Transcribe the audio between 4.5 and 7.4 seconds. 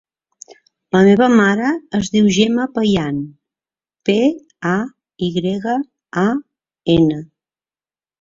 a, i grega, a, ena.